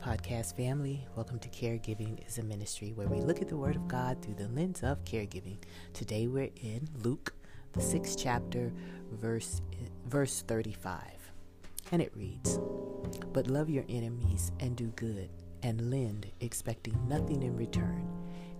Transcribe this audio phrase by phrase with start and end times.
[0.00, 1.06] Hi, podcast family.
[1.14, 4.34] Welcome to Caregiving is a Ministry, where we look at the Word of God through
[4.34, 5.58] the lens of caregiving.
[5.92, 7.32] Today we're in Luke,
[7.74, 8.72] the sixth chapter,
[9.12, 9.60] verse,
[10.06, 11.00] verse 35.
[11.92, 12.58] And it reads
[13.32, 15.28] But love your enemies and do good,
[15.62, 18.08] and lend, expecting nothing in return,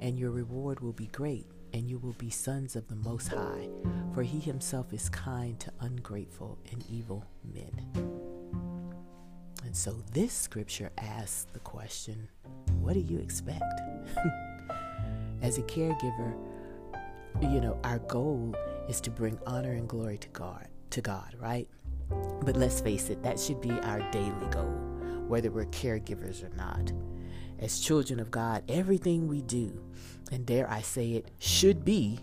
[0.00, 3.68] and your reward will be great, and you will be sons of the Most High,
[4.12, 7.24] for he himself is kind to ungrateful and evil
[7.54, 8.21] men.
[9.64, 12.28] And so this scripture asks the question
[12.80, 13.80] what do you expect?
[15.42, 16.34] As a caregiver,
[17.40, 18.54] you know, our goal
[18.88, 21.68] is to bring honor and glory to God, to God, right?
[22.42, 24.78] But let's face it, that should be our daily goal,
[25.26, 26.92] whether we're caregivers or not.
[27.58, 29.80] As children of God, everything we do,
[30.30, 32.18] and dare I say it, should be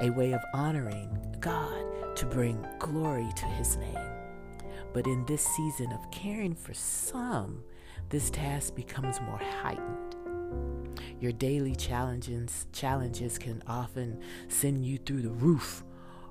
[0.00, 4.19] a way of honoring God to bring glory to his name.
[4.92, 7.62] But in this season of caring for some,
[8.08, 10.16] this task becomes more heightened.
[11.20, 15.84] Your daily challenges, challenges can often send you through the roof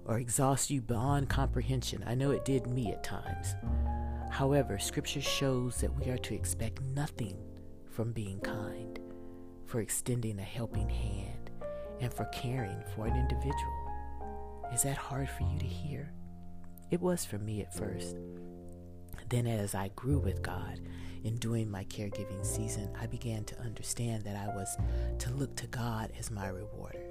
[0.06, 2.04] or exhaust you beyond comprehension.
[2.06, 3.56] I know it did me at times.
[4.32, 7.38] However, Scripture shows that we are to expect nothing
[7.92, 9.00] from being kind,
[9.66, 11.52] for extending a helping hand,
[12.00, 13.92] and for caring for an individual.
[14.74, 16.12] Is that hard for you to hear?
[16.92, 18.16] It was for me at first.
[19.28, 20.80] Then, as I grew with God
[21.24, 24.78] in doing my caregiving season, I began to understand that I was
[25.20, 27.06] to look to God as my rewarder.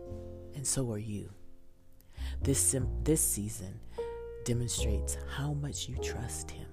[0.55, 1.31] And so are you.
[2.42, 3.81] This, sim- this season
[4.45, 6.67] demonstrates how much you trust Him,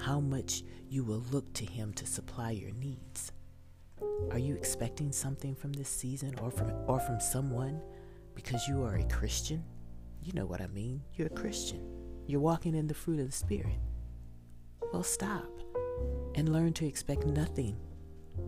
[0.00, 3.32] how much you will look to Him to supply your needs.
[4.30, 7.80] Are you expecting something from this season or from, or from someone
[8.34, 9.64] because you are a Christian?
[10.22, 11.02] You know what I mean.
[11.14, 11.80] You're a Christian.
[12.26, 13.78] You're walking in the fruit of the Spirit.
[14.92, 15.48] Well, stop
[16.34, 17.76] and learn to expect nothing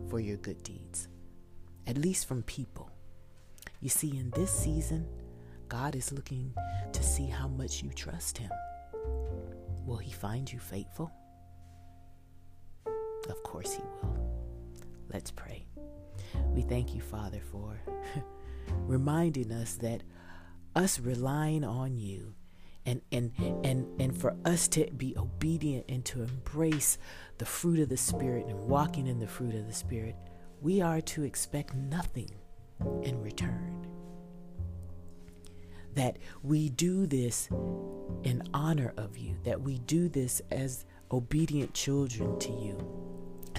[0.08, 1.08] for your good deeds,
[1.86, 2.90] at least from people.
[3.80, 5.06] You see, in this season,
[5.68, 6.54] God is looking
[6.92, 8.50] to see how much you trust Him.
[9.84, 11.12] Will He find you faithful?
[13.28, 14.18] Of course He will.
[15.12, 15.66] Let's pray.
[16.46, 17.78] We thank you, Father, for
[18.86, 20.02] reminding us that
[20.74, 22.34] us relying on you
[22.90, 23.32] and and
[23.64, 26.98] and and for us to be obedient and to embrace
[27.38, 30.16] the fruit of the spirit and walking in the fruit of the spirit
[30.60, 32.30] we are to expect nothing
[33.02, 33.86] in return.
[35.94, 37.48] That we do this
[38.22, 43.00] in honor of you that we do this as obedient children to you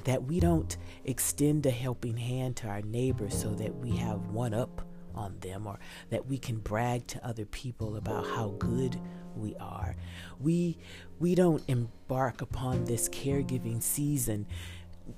[0.03, 4.53] that we don't extend a helping hand to our neighbors so that we have one
[4.53, 4.81] up
[5.13, 8.99] on them or that we can brag to other people about how good
[9.35, 9.95] we are.
[10.39, 10.77] We
[11.19, 14.47] we don't embark upon this caregiving season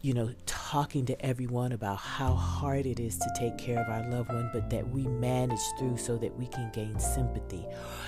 [0.01, 4.09] you know, talking to everyone about how hard it is to take care of our
[4.09, 7.65] loved one, but that we manage through so that we can gain sympathy.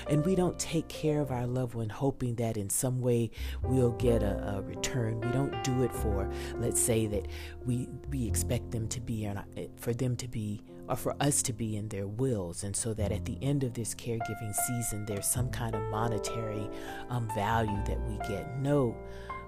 [0.08, 3.30] And we don't take care of our loved one hoping that in some way
[3.62, 5.20] we'll get a, a return.
[5.20, 7.28] We don't do it for, let's say that
[7.64, 9.44] we we expect them to be, or
[9.76, 13.12] for them to be, or for us to be in their wills, and so that
[13.12, 16.68] at the end of this caregiving season, there's some kind of monetary
[17.10, 18.58] um, value that we get.
[18.60, 18.96] No,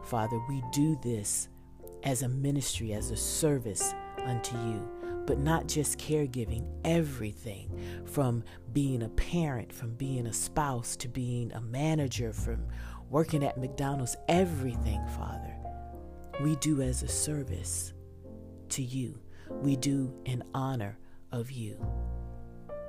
[0.04, 1.48] Father, we do this
[2.08, 4.88] as a ministry, as a service unto you.
[5.26, 8.42] But not just caregiving, everything from
[8.72, 12.64] being a parent, from being a spouse, to being a manager, from
[13.10, 15.54] working at McDonald's, everything, Father,
[16.40, 17.92] we do as a service
[18.70, 19.20] to you.
[19.50, 20.98] We do in honor
[21.30, 21.76] of you.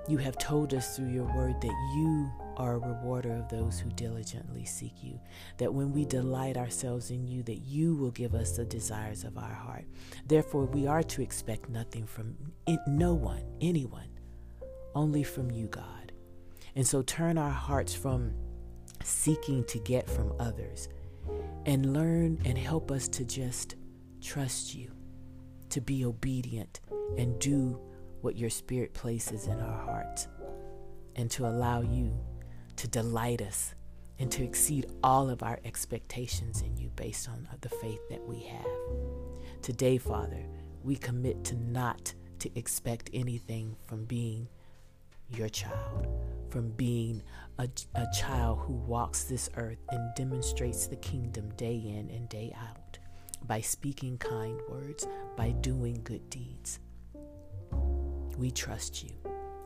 [0.07, 3.89] You have told us through your word that you are a rewarder of those who
[3.91, 5.19] diligently seek you.
[5.57, 9.37] That when we delight ourselves in you, that you will give us the desires of
[9.37, 9.85] our heart.
[10.27, 12.35] Therefore, we are to expect nothing from
[12.85, 14.09] no one, anyone,
[14.93, 16.11] only from you, God.
[16.75, 18.33] And so turn our hearts from
[19.03, 20.89] seeking to get from others
[21.65, 23.75] and learn and help us to just
[24.21, 24.91] trust you,
[25.69, 26.81] to be obedient
[27.17, 27.79] and do
[28.21, 30.27] what your spirit places in our hearts,
[31.15, 32.13] and to allow you
[32.79, 33.75] to delight us
[34.19, 38.39] and to exceed all of our expectations in you based on the faith that we
[38.39, 39.61] have.
[39.61, 40.45] Today, Father,
[40.81, 44.47] we commit to not to expect anything from being
[45.29, 46.07] your child,
[46.49, 47.21] from being
[47.57, 52.55] a, a child who walks this earth and demonstrates the kingdom day in and day
[52.57, 52.97] out
[53.45, 55.05] by speaking kind words,
[55.35, 56.79] by doing good deeds.
[58.37, 59.11] We trust you,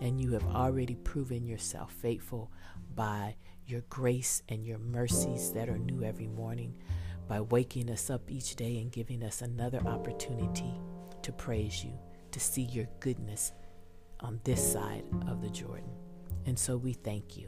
[0.04, 2.52] and you have already proven yourself faithful
[2.94, 3.36] by
[3.66, 6.76] your grace and your mercies that are new every morning,
[7.30, 10.74] by waking us up each day and giving us another opportunity
[11.22, 11.98] to praise you,
[12.32, 13.54] to see your goodness
[14.20, 15.90] on this side of the Jordan.
[16.46, 17.48] And so we thank you.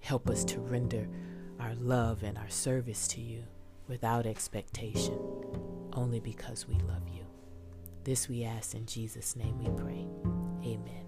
[0.00, 1.08] Help us to render
[1.60, 3.44] our love and our service to you
[3.86, 5.16] without expectation,
[5.92, 7.24] only because we love you.
[8.02, 10.05] This we ask in Jesus' name we pray.
[10.66, 11.06] Amen.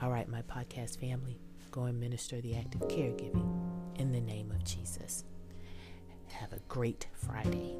[0.00, 1.38] All right, my podcast family,
[1.70, 3.46] go and minister the act of caregiving
[3.96, 5.24] in the name of Jesus.
[6.28, 7.76] Have a great Friday.